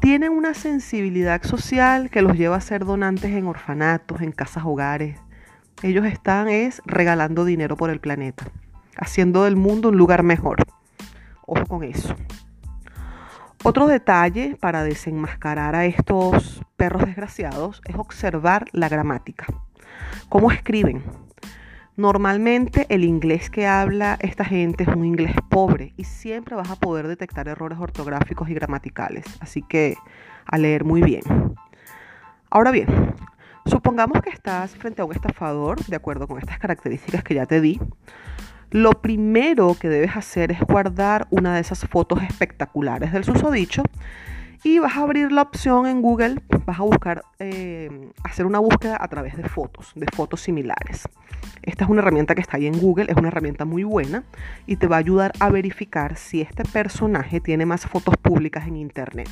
Tienen 0.00 0.32
una 0.32 0.54
sensibilidad 0.54 1.44
social 1.44 2.10
que 2.10 2.22
los 2.22 2.36
lleva 2.36 2.56
a 2.56 2.60
ser 2.60 2.84
donantes 2.84 3.30
en 3.30 3.46
orfanatos, 3.46 4.20
en 4.20 4.32
casas 4.32 4.64
hogares. 4.66 5.20
Ellos 5.82 6.06
están 6.06 6.48
es 6.48 6.82
regalando 6.84 7.44
dinero 7.44 7.76
por 7.76 7.90
el 7.90 8.00
planeta, 8.00 8.46
haciendo 8.96 9.44
del 9.44 9.54
mundo 9.54 9.90
un 9.90 9.96
lugar 9.96 10.24
mejor. 10.24 10.58
Ojo 11.46 11.64
con 11.66 11.84
eso. 11.84 12.16
Otro 13.62 13.86
detalle 13.86 14.56
para 14.58 14.82
desenmascarar 14.82 15.76
a 15.76 15.84
estos 15.84 16.62
perros 16.76 17.04
desgraciados 17.06 17.80
es 17.84 17.94
observar 17.94 18.64
la 18.72 18.88
gramática. 18.88 19.46
¿Cómo 20.28 20.50
escriben? 20.50 21.02
Normalmente 21.96 22.84
el 22.90 23.02
inglés 23.02 23.48
que 23.48 23.66
habla 23.66 24.18
esta 24.20 24.44
gente 24.44 24.84
es 24.84 24.88
un 24.90 25.06
inglés 25.06 25.34
pobre 25.48 25.94
y 25.96 26.04
siempre 26.04 26.54
vas 26.54 26.70
a 26.70 26.76
poder 26.76 27.08
detectar 27.08 27.48
errores 27.48 27.78
ortográficos 27.78 28.50
y 28.50 28.54
gramaticales. 28.54 29.24
Así 29.40 29.62
que 29.62 29.96
a 30.44 30.58
leer 30.58 30.84
muy 30.84 31.00
bien. 31.00 31.22
Ahora 32.50 32.70
bien, 32.72 33.14
supongamos 33.64 34.20
que 34.20 34.28
estás 34.28 34.76
frente 34.76 35.00
a 35.00 35.06
un 35.06 35.14
estafador, 35.14 35.82
de 35.86 35.96
acuerdo 35.96 36.28
con 36.28 36.38
estas 36.38 36.58
características 36.58 37.24
que 37.24 37.34
ya 37.34 37.46
te 37.46 37.62
di. 37.62 37.80
Lo 38.70 39.00
primero 39.00 39.76
que 39.80 39.88
debes 39.88 40.14
hacer 40.14 40.52
es 40.52 40.60
guardar 40.60 41.26
una 41.30 41.54
de 41.54 41.62
esas 41.62 41.86
fotos 41.86 42.22
espectaculares 42.22 43.14
del 43.14 43.24
susodicho 43.24 43.82
y 44.64 44.78
vas 44.78 44.96
a 44.96 45.02
abrir 45.02 45.32
la 45.32 45.42
opción 45.42 45.86
en 45.86 46.02
Google, 46.02 46.42
vas 46.66 46.80
a 46.80 46.82
buscar, 46.82 47.22
eh, 47.38 48.10
hacer 48.24 48.46
una 48.46 48.58
búsqueda 48.58 48.96
a 49.00 49.08
través 49.08 49.36
de 49.36 49.48
fotos, 49.48 49.92
de 49.94 50.06
fotos 50.14 50.40
similares. 50.40 51.08
Esta 51.62 51.84
es 51.84 51.90
una 51.90 52.00
herramienta 52.00 52.34
que 52.34 52.40
está 52.40 52.56
ahí 52.56 52.66
en 52.66 52.78
Google, 52.78 53.06
es 53.08 53.16
una 53.16 53.28
herramienta 53.28 53.64
muy 53.64 53.84
buena 53.84 54.24
y 54.66 54.76
te 54.76 54.86
va 54.86 54.96
a 54.96 54.98
ayudar 55.00 55.32
a 55.40 55.50
verificar 55.50 56.16
si 56.16 56.40
este 56.40 56.64
personaje 56.64 57.40
tiene 57.40 57.66
más 57.66 57.86
fotos 57.86 58.16
públicas 58.16 58.66
en 58.66 58.76
Internet. 58.76 59.28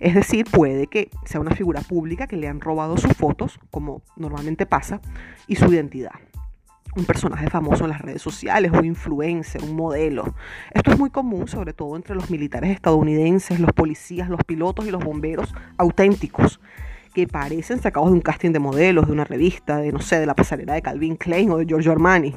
Es 0.00 0.14
decir, 0.14 0.46
puede 0.50 0.86
que 0.86 1.10
sea 1.24 1.40
una 1.40 1.54
figura 1.54 1.80
pública 1.82 2.26
que 2.26 2.36
le 2.36 2.48
han 2.48 2.60
robado 2.60 2.96
sus 2.96 3.12
fotos, 3.12 3.58
como 3.70 4.02
normalmente 4.16 4.66
pasa, 4.66 5.00
y 5.46 5.56
su 5.56 5.72
identidad 5.72 6.12
un 6.96 7.04
personaje 7.04 7.48
famoso 7.48 7.84
en 7.84 7.90
las 7.90 8.00
redes 8.00 8.22
sociales, 8.22 8.72
un 8.72 8.84
influencer, 8.84 9.62
un 9.62 9.76
modelo. 9.76 10.34
Esto 10.72 10.92
es 10.92 10.98
muy 10.98 11.10
común, 11.10 11.48
sobre 11.48 11.72
todo 11.72 11.96
entre 11.96 12.14
los 12.14 12.30
militares 12.30 12.70
estadounidenses, 12.70 13.60
los 13.60 13.72
policías, 13.72 14.28
los 14.28 14.42
pilotos 14.44 14.86
y 14.86 14.90
los 14.90 15.02
bomberos 15.02 15.54
auténticos, 15.76 16.60
que 17.14 17.26
parecen 17.26 17.80
sacados 17.80 18.10
de 18.10 18.14
un 18.14 18.20
casting 18.20 18.52
de 18.52 18.58
modelos, 18.58 19.06
de 19.06 19.12
una 19.12 19.24
revista, 19.24 19.78
de 19.78 19.92
no 19.92 20.00
sé, 20.00 20.18
de 20.18 20.26
la 20.26 20.34
pasarela 20.34 20.74
de 20.74 20.82
Calvin 20.82 21.16
Klein 21.16 21.50
o 21.50 21.58
de 21.58 21.66
Giorgio 21.66 21.92
Armani. 21.92 22.34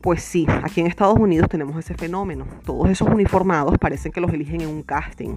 Pues 0.00 0.22
sí, 0.22 0.46
aquí 0.64 0.80
en 0.80 0.88
Estados 0.88 1.18
Unidos 1.18 1.48
tenemos 1.48 1.76
ese 1.76 1.94
fenómeno. 1.94 2.46
Todos 2.64 2.90
esos 2.90 3.08
uniformados 3.08 3.78
parecen 3.78 4.10
que 4.10 4.20
los 4.20 4.32
eligen 4.32 4.60
en 4.62 4.68
un 4.68 4.82
casting. 4.82 5.36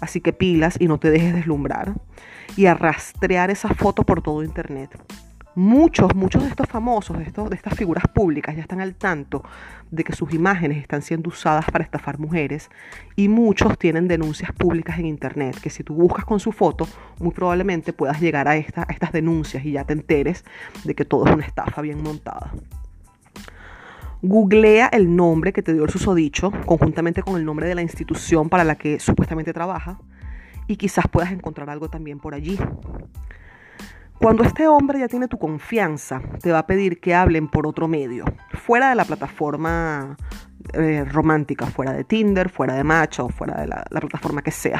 Así 0.00 0.20
que 0.20 0.32
pilas 0.32 0.76
y 0.80 0.88
no 0.88 0.98
te 0.98 1.10
dejes 1.10 1.34
deslumbrar. 1.34 1.94
Y 2.56 2.66
a 2.66 2.74
rastrear 2.74 3.50
esa 3.50 3.68
foto 3.74 4.04
por 4.04 4.22
todo 4.22 4.42
internet 4.42 4.98
muchos, 5.54 6.14
muchos 6.14 6.42
de 6.42 6.48
estos 6.48 6.68
famosos, 6.68 7.18
de, 7.18 7.24
estos, 7.24 7.50
de 7.50 7.56
estas 7.56 7.74
figuras 7.74 8.04
públicas, 8.12 8.54
ya 8.54 8.62
están 8.62 8.80
al 8.80 8.94
tanto 8.94 9.42
de 9.90 10.04
que 10.04 10.12
sus 10.12 10.32
imágenes 10.32 10.78
están 10.78 11.02
siendo 11.02 11.28
usadas 11.28 11.64
para 11.70 11.84
estafar 11.84 12.18
mujeres 12.18 12.70
y 13.16 13.28
muchos 13.28 13.78
tienen 13.78 14.08
denuncias 14.08 14.52
públicas 14.52 14.98
en 14.98 15.06
Internet, 15.06 15.58
que 15.60 15.70
si 15.70 15.82
tú 15.82 15.94
buscas 15.94 16.24
con 16.24 16.40
su 16.40 16.52
foto, 16.52 16.86
muy 17.18 17.32
probablemente 17.32 17.92
puedas 17.92 18.20
llegar 18.20 18.48
a, 18.48 18.52
a 18.52 18.56
estas 18.56 19.12
denuncias 19.12 19.64
y 19.64 19.72
ya 19.72 19.84
te 19.84 19.92
enteres 19.92 20.44
de 20.84 20.94
que 20.94 21.04
todo 21.04 21.26
es 21.26 21.34
una 21.34 21.44
estafa 21.44 21.82
bien 21.82 22.02
montada. 22.02 22.52
Googlea 24.22 24.88
el 24.92 25.16
nombre 25.16 25.52
que 25.52 25.62
te 25.62 25.72
dio 25.72 25.84
el 25.84 25.90
susodicho, 25.90 26.52
conjuntamente 26.66 27.22
con 27.22 27.36
el 27.36 27.44
nombre 27.44 27.66
de 27.66 27.74
la 27.74 27.82
institución 27.82 28.50
para 28.50 28.64
la 28.64 28.74
que 28.74 29.00
supuestamente 29.00 29.54
trabaja, 29.54 29.98
y 30.66 30.76
quizás 30.76 31.06
puedas 31.10 31.32
encontrar 31.32 31.70
algo 31.70 31.88
también 31.88 32.20
por 32.20 32.34
allí. 32.34 32.58
Cuando 34.20 34.44
este 34.44 34.68
hombre 34.68 34.98
ya 34.98 35.08
tiene 35.08 35.28
tu 35.28 35.38
confianza, 35.38 36.20
te 36.42 36.52
va 36.52 36.58
a 36.58 36.66
pedir 36.66 37.00
que 37.00 37.14
hablen 37.14 37.48
por 37.48 37.66
otro 37.66 37.88
medio, 37.88 38.26
fuera 38.52 38.90
de 38.90 38.94
la 38.94 39.06
plataforma 39.06 40.14
eh, 40.74 41.06
romántica, 41.06 41.64
fuera 41.64 41.94
de 41.94 42.04
Tinder, 42.04 42.50
fuera 42.50 42.74
de 42.74 42.84
Macho, 42.84 43.30
fuera 43.30 43.58
de 43.58 43.66
la, 43.66 43.82
la 43.88 44.00
plataforma 44.00 44.42
que 44.42 44.50
sea. 44.50 44.78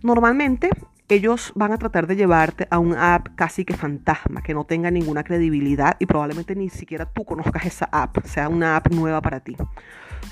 Normalmente 0.00 0.70
ellos 1.08 1.50
van 1.56 1.72
a 1.72 1.78
tratar 1.78 2.06
de 2.06 2.14
llevarte 2.14 2.68
a 2.70 2.78
un 2.78 2.94
app 2.94 3.30
casi 3.34 3.64
que 3.64 3.74
fantasma, 3.74 4.42
que 4.42 4.54
no 4.54 4.62
tenga 4.62 4.92
ninguna 4.92 5.24
credibilidad 5.24 5.96
y 5.98 6.06
probablemente 6.06 6.54
ni 6.54 6.68
siquiera 6.68 7.04
tú 7.04 7.24
conozcas 7.24 7.66
esa 7.66 7.88
app, 7.90 8.24
sea 8.26 8.48
una 8.48 8.76
app 8.76 8.92
nueva 8.92 9.20
para 9.22 9.40
ti. 9.40 9.56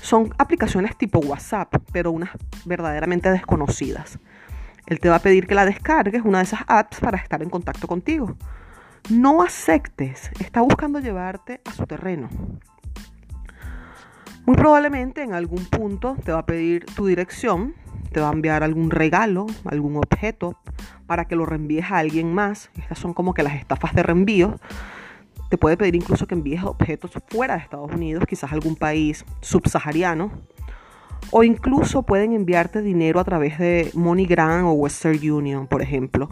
Son 0.01 0.33
aplicaciones 0.37 0.97
tipo 0.97 1.19
WhatsApp, 1.19 1.75
pero 1.91 2.11
unas 2.11 2.29
verdaderamente 2.63 3.29
desconocidas. 3.29 4.19
Él 4.87 4.99
te 4.99 5.09
va 5.09 5.15
a 5.15 5.19
pedir 5.19 5.47
que 5.47 5.55
la 5.55 5.65
descargues, 5.65 6.23
una 6.23 6.39
de 6.39 6.43
esas 6.43 6.61
apps, 6.67 6.99
para 6.99 7.17
estar 7.17 7.41
en 7.41 7.49
contacto 7.49 7.87
contigo. 7.87 8.35
No 9.09 9.41
aceptes, 9.41 10.31
está 10.39 10.61
buscando 10.61 10.99
llevarte 10.99 11.61
a 11.65 11.71
su 11.71 11.85
terreno. 11.85 12.29
Muy 14.45 14.55
probablemente 14.55 15.23
en 15.23 15.33
algún 15.33 15.65
punto 15.65 16.15
te 16.23 16.31
va 16.31 16.39
a 16.39 16.45
pedir 16.45 16.85
tu 16.85 17.07
dirección, 17.07 17.73
te 18.11 18.19
va 18.19 18.29
a 18.29 18.33
enviar 18.33 18.63
algún 18.63 18.91
regalo, 18.91 19.47
algún 19.65 19.97
objeto 19.97 20.55
para 21.07 21.25
que 21.25 21.35
lo 21.35 21.47
reenvíes 21.47 21.91
a 21.91 21.97
alguien 21.97 22.33
más. 22.33 22.69
Estas 22.77 22.99
son 22.99 23.13
como 23.13 23.33
que 23.33 23.41
las 23.41 23.55
estafas 23.55 23.93
de 23.95 24.03
reenvío. 24.03 24.59
Te 25.49 25.57
puede 25.57 25.77
pedir 25.77 25.95
incluso 25.95 26.27
que 26.27 26.35
envíes 26.35 26.63
objetos 26.63 27.11
fuera 27.27 27.55
de 27.55 27.61
Estados 27.61 27.91
Unidos, 27.91 28.25
quizás 28.27 28.51
algún 28.51 28.75
país 28.75 29.25
subsahariano 29.41 30.31
o 31.31 31.43
incluso 31.43 32.03
pueden 32.03 32.33
enviarte 32.33 32.81
dinero 32.81 33.19
a 33.19 33.23
través 33.23 33.57
de 33.57 33.91
MoneyGram 33.93 34.65
o 34.65 34.73
Western 34.73 35.19
Union, 35.31 35.67
por 35.67 35.81
ejemplo. 35.81 36.29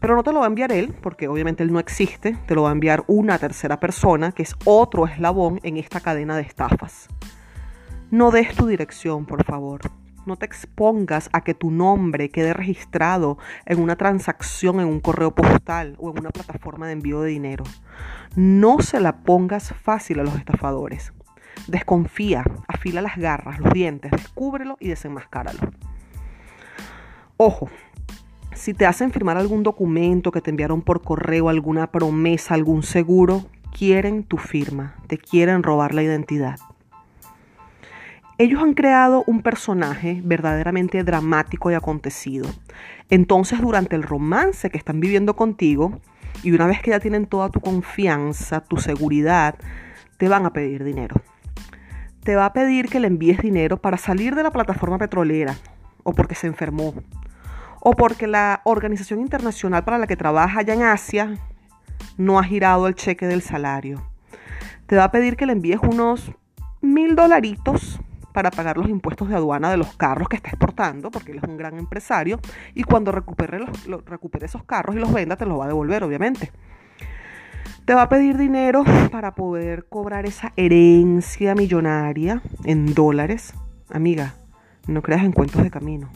Pero 0.00 0.16
no 0.16 0.22
te 0.22 0.32
lo 0.32 0.40
va 0.40 0.46
a 0.46 0.48
enviar 0.48 0.72
él, 0.72 0.94
porque 1.02 1.28
obviamente 1.28 1.62
él 1.62 1.72
no 1.72 1.78
existe, 1.78 2.36
te 2.46 2.54
lo 2.54 2.62
va 2.62 2.70
a 2.70 2.72
enviar 2.72 3.04
una 3.06 3.38
tercera 3.38 3.78
persona, 3.80 4.32
que 4.32 4.42
es 4.42 4.54
otro 4.64 5.06
eslabón 5.06 5.60
en 5.62 5.76
esta 5.76 6.00
cadena 6.00 6.36
de 6.36 6.42
estafas. 6.42 7.08
No 8.10 8.30
des 8.30 8.54
tu 8.56 8.66
dirección, 8.66 9.26
por 9.26 9.44
favor. 9.44 9.82
No 10.26 10.36
te 10.36 10.46
expongas 10.46 11.28
a 11.32 11.42
que 11.42 11.54
tu 11.54 11.70
nombre 11.70 12.30
quede 12.30 12.54
registrado 12.54 13.38
en 13.66 13.80
una 13.80 13.96
transacción 13.96 14.80
en 14.80 14.86
un 14.86 15.00
correo 15.00 15.34
postal 15.34 15.96
o 15.98 16.10
en 16.10 16.18
una 16.18 16.30
plataforma 16.30 16.86
de 16.86 16.92
envío 16.92 17.20
de 17.20 17.30
dinero. 17.30 17.64
No 18.36 18.80
se 18.80 19.00
la 19.00 19.18
pongas 19.22 19.74
fácil 19.74 20.20
a 20.20 20.24
los 20.24 20.34
estafadores. 20.34 21.12
Desconfía, 21.66 22.44
afila 22.68 23.02
las 23.02 23.16
garras, 23.16 23.60
los 23.60 23.72
dientes, 23.72 24.10
descúbrelo 24.10 24.76
y 24.80 24.88
desenmascáralo. 24.88 25.60
Ojo, 27.36 27.70
si 28.54 28.74
te 28.74 28.84
hacen 28.84 29.12
firmar 29.12 29.36
algún 29.38 29.62
documento 29.62 30.32
que 30.32 30.40
te 30.40 30.50
enviaron 30.50 30.82
por 30.82 31.02
correo, 31.02 31.48
alguna 31.48 31.90
promesa, 31.90 32.54
algún 32.54 32.82
seguro, 32.82 33.46
quieren 33.76 34.24
tu 34.24 34.36
firma, 34.36 34.96
te 35.06 35.16
quieren 35.16 35.62
robar 35.62 35.94
la 35.94 36.02
identidad. 36.02 36.58
Ellos 38.36 38.62
han 38.62 38.74
creado 38.74 39.24
un 39.26 39.42
personaje 39.42 40.20
verdaderamente 40.24 41.04
dramático 41.04 41.70
y 41.70 41.74
acontecido. 41.74 42.48
Entonces, 43.08 43.60
durante 43.60 43.96
el 43.96 44.02
romance 44.02 44.70
que 44.70 44.78
están 44.78 45.00
viviendo 45.00 45.36
contigo, 45.36 46.00
y 46.42 46.52
una 46.52 46.66
vez 46.66 46.82
que 46.82 46.90
ya 46.90 47.00
tienen 47.00 47.26
toda 47.26 47.50
tu 47.50 47.60
confianza, 47.60 48.60
tu 48.60 48.78
seguridad, 48.78 49.56
te 50.16 50.28
van 50.28 50.46
a 50.46 50.52
pedir 50.52 50.84
dinero 50.84 51.16
te 52.30 52.36
va 52.36 52.44
a 52.44 52.52
pedir 52.52 52.88
que 52.88 53.00
le 53.00 53.08
envíes 53.08 53.38
dinero 53.38 53.78
para 53.78 53.96
salir 53.96 54.36
de 54.36 54.44
la 54.44 54.52
plataforma 54.52 54.98
petrolera 54.98 55.56
o 56.04 56.12
porque 56.12 56.36
se 56.36 56.46
enfermó 56.46 56.94
o 57.80 57.90
porque 57.94 58.28
la 58.28 58.60
organización 58.62 59.18
internacional 59.18 59.82
para 59.82 59.98
la 59.98 60.06
que 60.06 60.16
trabaja 60.16 60.60
allá 60.60 60.74
en 60.74 60.84
Asia 60.84 61.38
no 62.18 62.38
ha 62.38 62.44
girado 62.44 62.86
el 62.86 62.94
cheque 62.94 63.26
del 63.26 63.42
salario. 63.42 64.00
Te 64.86 64.94
va 64.94 65.02
a 65.02 65.10
pedir 65.10 65.36
que 65.36 65.44
le 65.44 65.54
envíes 65.54 65.80
unos 65.82 66.30
mil 66.80 67.16
dolaritos 67.16 67.98
para 68.32 68.52
pagar 68.52 68.78
los 68.78 68.88
impuestos 68.88 69.28
de 69.28 69.34
aduana 69.34 69.68
de 69.68 69.78
los 69.78 69.96
carros 69.96 70.28
que 70.28 70.36
está 70.36 70.50
exportando, 70.50 71.10
porque 71.10 71.32
él 71.32 71.38
es 71.38 71.50
un 71.50 71.56
gran 71.56 71.80
empresario, 71.80 72.38
y 72.76 72.84
cuando 72.84 73.10
recupere, 73.10 73.58
los, 73.58 74.04
recupere 74.04 74.46
esos 74.46 74.62
carros 74.62 74.94
y 74.94 75.00
los 75.00 75.12
venda, 75.12 75.34
te 75.34 75.46
los 75.46 75.58
va 75.58 75.64
a 75.64 75.66
devolver, 75.66 76.04
obviamente. 76.04 76.52
Te 77.84 77.94
va 77.94 78.02
a 78.02 78.08
pedir 78.08 78.36
dinero 78.36 78.84
para 79.10 79.34
poder 79.34 79.86
cobrar 79.88 80.26
esa 80.26 80.52
herencia 80.56 81.54
millonaria 81.54 82.42
en 82.64 82.94
dólares. 82.94 83.54
Amiga, 83.90 84.34
no 84.86 85.02
creas 85.02 85.24
en 85.24 85.32
cuentos 85.32 85.62
de 85.62 85.70
camino. 85.70 86.08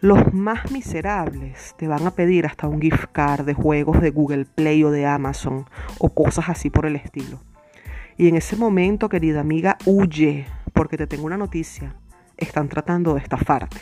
Los 0.00 0.32
más 0.32 0.70
miserables 0.70 1.74
te 1.76 1.88
van 1.88 2.06
a 2.06 2.12
pedir 2.12 2.46
hasta 2.46 2.68
un 2.68 2.80
gift 2.80 3.06
card 3.12 3.44
de 3.44 3.54
juegos 3.54 4.00
de 4.00 4.10
Google 4.10 4.46
Play 4.46 4.84
o 4.84 4.90
de 4.90 5.06
Amazon 5.06 5.66
o 5.98 6.10
cosas 6.10 6.48
así 6.48 6.70
por 6.70 6.86
el 6.86 6.96
estilo. 6.96 7.40
Y 8.16 8.28
en 8.28 8.36
ese 8.36 8.56
momento, 8.56 9.08
querida 9.08 9.40
amiga, 9.40 9.76
huye, 9.86 10.46
porque 10.72 10.96
te 10.96 11.06
tengo 11.06 11.26
una 11.26 11.36
noticia. 11.36 11.94
Están 12.36 12.68
tratando 12.68 13.14
de 13.14 13.20
estafarte. 13.20 13.78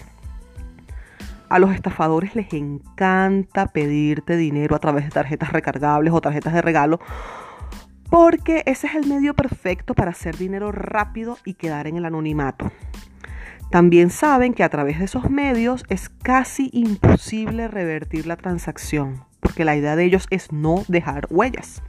A 1.48 1.58
los 1.58 1.72
estafadores 1.72 2.34
les 2.34 2.52
encanta 2.52 3.66
pedirte 3.68 4.36
dinero 4.36 4.74
a 4.74 4.80
través 4.80 5.04
de 5.04 5.10
tarjetas 5.10 5.52
recargables 5.52 6.12
o 6.12 6.20
tarjetas 6.20 6.52
de 6.52 6.62
regalo 6.62 7.00
porque 8.10 8.62
ese 8.66 8.86
es 8.86 8.94
el 8.94 9.06
medio 9.06 9.34
perfecto 9.34 9.94
para 9.94 10.12
hacer 10.12 10.36
dinero 10.36 10.72
rápido 10.72 11.38
y 11.44 11.54
quedar 11.54 11.86
en 11.86 11.96
el 11.96 12.04
anonimato. 12.04 12.70
También 13.70 14.10
saben 14.10 14.54
que 14.54 14.62
a 14.62 14.68
través 14.68 14.98
de 14.98 15.06
esos 15.06 15.28
medios 15.28 15.84
es 15.88 16.08
casi 16.08 16.70
imposible 16.72 17.66
revertir 17.68 18.26
la 18.26 18.36
transacción, 18.36 19.24
porque 19.40 19.64
la 19.64 19.76
idea 19.76 19.96
de 19.96 20.04
ellos 20.04 20.26
es 20.30 20.52
no 20.52 20.84
dejar 20.86 21.26
huellas. 21.30 21.82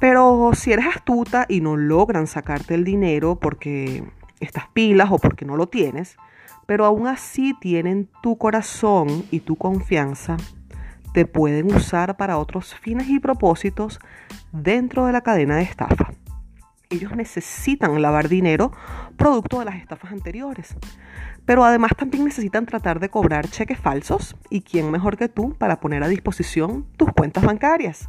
Pero 0.00 0.50
si 0.54 0.72
eres 0.72 0.86
astuta 0.86 1.46
y 1.48 1.60
no 1.60 1.76
logran 1.76 2.26
sacarte 2.26 2.74
el 2.74 2.84
dinero 2.84 3.38
porque 3.38 4.04
estás 4.40 4.66
pilas 4.72 5.10
o 5.10 5.18
porque 5.18 5.44
no 5.44 5.56
lo 5.56 5.68
tienes, 5.68 6.16
pero 6.66 6.84
aún 6.84 7.06
así 7.06 7.54
tienen 7.60 8.08
tu 8.22 8.38
corazón 8.38 9.24
y 9.30 9.40
tu 9.40 9.56
confianza, 9.56 10.36
te 11.12 11.26
pueden 11.26 11.74
usar 11.74 12.16
para 12.16 12.38
otros 12.38 12.74
fines 12.74 13.08
y 13.08 13.20
propósitos 13.20 14.00
dentro 14.52 15.06
de 15.06 15.12
la 15.12 15.20
cadena 15.20 15.56
de 15.56 15.62
estafa. 15.62 16.12
Ellos 16.90 17.14
necesitan 17.16 18.02
lavar 18.02 18.28
dinero 18.28 18.72
producto 19.16 19.58
de 19.58 19.64
las 19.64 19.76
estafas 19.76 20.12
anteriores. 20.12 20.76
Pero 21.44 21.64
además 21.64 21.92
también 21.96 22.24
necesitan 22.24 22.66
tratar 22.66 23.00
de 23.00 23.10
cobrar 23.10 23.48
cheques 23.48 23.78
falsos 23.78 24.36
y 24.50 24.62
quién 24.62 24.90
mejor 24.90 25.16
que 25.16 25.28
tú 25.28 25.54
para 25.54 25.80
poner 25.80 26.02
a 26.02 26.08
disposición 26.08 26.86
tus 26.96 27.12
cuentas 27.12 27.44
bancarias. 27.44 28.08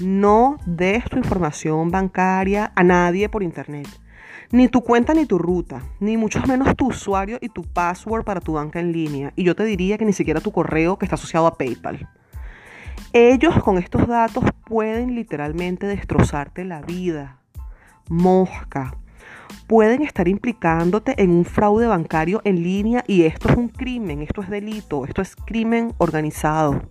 No 0.00 0.56
des 0.66 1.04
tu 1.04 1.18
información 1.18 1.90
bancaria 1.90 2.72
a 2.74 2.82
nadie 2.82 3.28
por 3.28 3.42
internet. 3.42 3.88
Ni 4.52 4.68
tu 4.68 4.82
cuenta 4.82 5.14
ni 5.14 5.24
tu 5.24 5.38
ruta, 5.38 5.80
ni 5.98 6.18
mucho 6.18 6.38
menos 6.46 6.76
tu 6.76 6.88
usuario 6.88 7.38
y 7.40 7.48
tu 7.48 7.62
password 7.62 8.22
para 8.22 8.38
tu 8.38 8.52
banca 8.52 8.80
en 8.80 8.92
línea. 8.92 9.32
Y 9.34 9.44
yo 9.44 9.56
te 9.56 9.64
diría 9.64 9.96
que 9.96 10.04
ni 10.04 10.12
siquiera 10.12 10.42
tu 10.42 10.52
correo 10.52 10.98
que 10.98 11.06
está 11.06 11.14
asociado 11.14 11.46
a 11.46 11.56
PayPal. 11.56 12.06
Ellos 13.14 13.62
con 13.62 13.78
estos 13.78 14.06
datos 14.06 14.44
pueden 14.66 15.14
literalmente 15.14 15.86
destrozarte 15.86 16.66
la 16.66 16.82
vida. 16.82 17.38
Mosca. 18.10 18.94
Pueden 19.68 20.02
estar 20.02 20.28
implicándote 20.28 21.14
en 21.16 21.30
un 21.30 21.46
fraude 21.46 21.86
bancario 21.86 22.42
en 22.44 22.62
línea 22.62 23.04
y 23.06 23.22
esto 23.22 23.48
es 23.48 23.56
un 23.56 23.68
crimen, 23.68 24.20
esto 24.20 24.42
es 24.42 24.50
delito, 24.50 25.06
esto 25.06 25.22
es 25.22 25.34
crimen 25.34 25.94
organizado. 25.96 26.82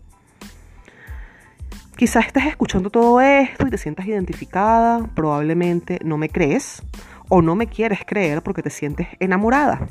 Quizás 1.95 2.25
estés 2.25 2.47
escuchando 2.47 2.89
todo 2.89 3.21
esto 3.21 3.67
y 3.67 3.69
te 3.69 3.77
sientas 3.77 4.07
identificada, 4.07 5.07
probablemente 5.13 5.99
no 6.03 6.17
me 6.17 6.29
crees 6.29 6.81
o 7.33 7.41
no 7.41 7.55
me 7.55 7.67
quieres 7.67 8.01
creer 8.05 8.43
porque 8.43 8.61
te 8.61 8.69
sientes 8.69 9.07
enamorada. 9.21 9.87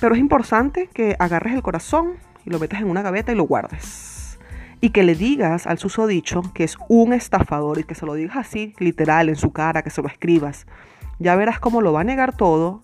Pero 0.00 0.14
es 0.14 0.20
importante 0.20 0.88
que 0.94 1.16
agarres 1.18 1.52
el 1.52 1.62
corazón 1.62 2.12
y 2.46 2.50
lo 2.50 2.60
metas 2.60 2.80
en 2.80 2.88
una 2.88 3.02
gaveta 3.02 3.32
y 3.32 3.34
lo 3.34 3.42
guardes. 3.42 4.38
Y 4.80 4.90
que 4.90 5.02
le 5.02 5.16
digas 5.16 5.66
al 5.66 5.78
susodicho 5.78 6.42
que 6.54 6.62
es 6.62 6.78
un 6.88 7.12
estafador 7.12 7.80
y 7.80 7.84
que 7.84 7.96
se 7.96 8.06
lo 8.06 8.14
digas 8.14 8.36
así, 8.36 8.72
literal, 8.78 9.28
en 9.28 9.34
su 9.34 9.50
cara, 9.52 9.82
que 9.82 9.90
se 9.90 10.00
lo 10.00 10.06
escribas. 10.06 10.68
Ya 11.18 11.34
verás 11.34 11.58
cómo 11.58 11.80
lo 11.82 11.92
va 11.92 12.02
a 12.02 12.04
negar 12.04 12.36
todo 12.36 12.82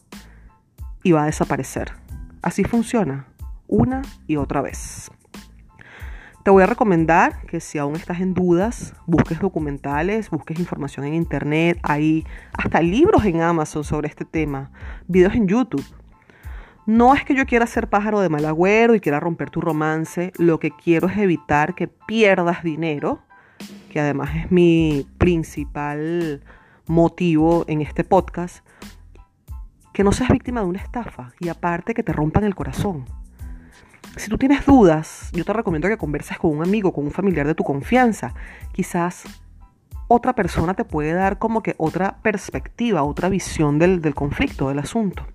y 1.05 1.13
va 1.13 1.23
a 1.23 1.27
desaparecer. 1.27 1.93
Así 2.43 2.65
funciona, 2.65 3.29
una 3.69 4.03
y 4.27 4.35
otra 4.35 4.63
vez. 4.63 5.13
Te 6.45 6.51
voy 6.51 6.63
a 6.63 6.67
recomendar 6.67 7.41
que 7.47 7.59
si 7.59 7.79
aún 7.79 7.97
estás 7.97 8.21
en 8.21 8.35
dudas, 8.35 8.93
busques 9.07 9.41
documentales, 9.41 10.29
busques 10.29 10.59
información 10.59 11.07
en 11.07 11.15
internet, 11.15 11.79
hay 11.83 12.27
hasta 12.53 12.83
libros 12.83 13.25
en 13.25 13.41
Amazon 13.41 13.83
sobre 13.83 14.09
este 14.09 14.27
tema, 14.27 14.71
videos 15.09 15.35
en 15.37 15.49
YouTube. 15.49 15.83
No 16.85 17.15
es 17.15 17.25
que 17.25 17.35
yo 17.35 17.47
quiera 17.47 17.67
ser 17.67 17.89
pájaro 17.89 18.21
de 18.21 18.29
mal 18.29 18.45
agüero 18.45 18.95
y 18.95 19.01
quiera 19.01 19.21
romper 19.21 19.49
tu 19.49 19.63
romance, 19.63 20.35
lo 20.37 20.61
que 20.61 20.71
quiero 20.71 21.09
es 21.09 21.17
evitar 21.17 21.75
que 21.75 21.89
pierdas 21.89 22.63
dinero, 22.63 23.23
que 23.89 24.01
además 24.01 24.29
es 24.37 24.51
mi 24.53 25.07
principal 25.17 26.43
motivo 26.87 27.65
en 27.69 27.81
este 27.81 28.05
podcast, 28.05 28.63
que 29.95 30.05
no 30.05 30.13
seas 30.13 30.29
víctima 30.29 30.61
de 30.61 30.67
una 30.67 30.81
estafa 30.81 31.33
y 31.41 31.49
aparte 31.49 31.95
que 31.95 32.03
te 32.03 32.13
rompan 32.13 32.45
el 32.45 32.55
corazón. 32.55 33.07
Si 34.17 34.29
tú 34.29 34.39
tienes 34.39 34.65
dudas, 34.65 35.31
yo 35.33 35.45
te 35.45 35.53
recomiendo 35.53 35.89
que 35.89 35.97
converses 35.97 36.39
con 36.39 36.57
un 36.57 36.63
amigo, 36.63 36.93
con 36.93 37.05
un 37.05 37.11
familiar 37.11 37.47
de 37.47 37.55
tu 37.55 37.65
confianza. 37.65 38.33
Quizás 38.73 39.25
otra 40.07 40.35
persona 40.35 40.75
te 40.75 40.85
puede 40.85 41.13
dar 41.13 41.39
como 41.39 41.63
que 41.63 41.75
otra 41.79 42.19
perspectiva, 42.23 43.03
otra 43.03 43.29
visión 43.29 43.79
del, 43.79 44.01
del 44.01 44.15
conflicto, 44.15 44.69
del 44.69 44.79
asunto. 44.79 45.27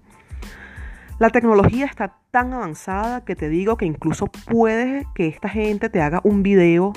La 1.20 1.30
tecnología 1.30 1.86
está 1.86 2.16
tan 2.32 2.54
avanzada 2.54 3.26
que 3.26 3.36
te 3.36 3.50
digo 3.50 3.76
que 3.76 3.86
incluso 3.86 4.28
puede 4.28 5.06
que 5.14 5.28
esta 5.28 5.50
gente 5.50 5.90
te 5.90 6.02
haga 6.02 6.22
un 6.24 6.44
video, 6.44 6.94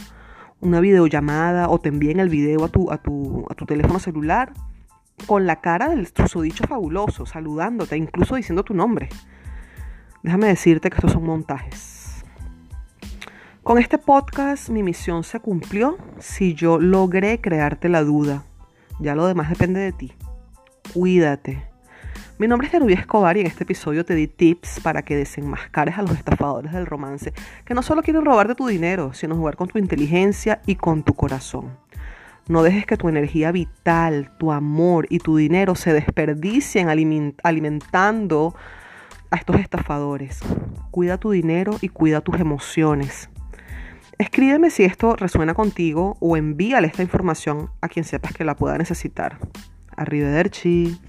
una 0.60 0.78
videollamada 0.78 1.68
o 1.68 1.80
te 1.80 1.88
envíen 1.88 2.20
el 2.20 2.28
video 2.28 2.64
a 2.64 2.68
tu, 2.68 2.92
a 2.92 2.98
tu, 2.98 3.44
a 3.50 3.54
tu 3.54 3.66
teléfono 3.66 3.98
celular 3.98 4.52
con 5.26 5.46
la 5.46 5.60
cara 5.60 5.88
del 5.88 6.06
susodicho 6.06 6.64
fabuloso, 6.64 7.26
saludándote, 7.26 7.96
incluso 7.96 8.36
diciendo 8.36 8.62
tu 8.62 8.74
nombre. 8.74 9.08
Déjame 10.22 10.46
decirte 10.46 10.88
que 10.88 10.96
estos 10.96 11.12
son 11.12 11.24
montajes. 11.24 12.22
Con 13.64 13.78
este 13.78 13.98
podcast 13.98 14.68
mi 14.68 14.84
misión 14.84 15.24
se 15.24 15.40
cumplió 15.40 15.98
si 16.20 16.54
yo 16.54 16.78
logré 16.78 17.40
crearte 17.40 17.88
la 17.88 18.04
duda. 18.04 18.44
Ya 19.00 19.16
lo 19.16 19.26
demás 19.26 19.50
depende 19.50 19.80
de 19.80 19.90
ti. 19.90 20.12
Cuídate. 20.94 21.66
Mi 22.38 22.46
nombre 22.46 22.68
es 22.68 22.72
Nerubia 22.72 22.96
Escobar 22.96 23.36
y 23.36 23.40
en 23.40 23.46
este 23.46 23.64
episodio 23.64 24.04
te 24.04 24.14
di 24.14 24.28
tips 24.28 24.78
para 24.80 25.02
que 25.02 25.16
desenmascares 25.16 25.98
a 25.98 26.02
los 26.02 26.12
estafadores 26.12 26.72
del 26.72 26.86
romance 26.86 27.32
que 27.64 27.74
no 27.74 27.82
solo 27.82 28.02
quieren 28.02 28.24
robarte 28.24 28.54
tu 28.54 28.68
dinero, 28.68 29.12
sino 29.14 29.34
jugar 29.34 29.56
con 29.56 29.68
tu 29.68 29.78
inteligencia 29.78 30.60
y 30.66 30.76
con 30.76 31.02
tu 31.02 31.14
corazón. 31.14 31.76
No 32.46 32.62
dejes 32.62 32.86
que 32.86 32.96
tu 32.96 33.08
energía 33.08 33.50
vital, 33.50 34.30
tu 34.38 34.52
amor 34.52 35.06
y 35.08 35.18
tu 35.18 35.36
dinero 35.36 35.74
se 35.74 35.92
desperdicien 35.92 36.88
alimentando 36.88 38.54
a 39.32 39.36
estos 39.36 39.56
estafadores. 39.56 40.38
Cuida 40.92 41.18
tu 41.18 41.32
dinero 41.32 41.76
y 41.80 41.88
cuida 41.88 42.20
tus 42.20 42.38
emociones. 42.38 43.28
Escríbeme 44.18 44.70
si 44.70 44.84
esto 44.84 45.16
resuena 45.16 45.54
contigo 45.54 46.16
o 46.20 46.36
envíale 46.36 46.86
esta 46.86 47.02
información 47.02 47.70
a 47.80 47.88
quien 47.88 48.04
sepas 48.04 48.32
que 48.32 48.44
la 48.44 48.54
pueda 48.54 48.78
necesitar. 48.78 49.38
Arrivederci. 49.96 51.00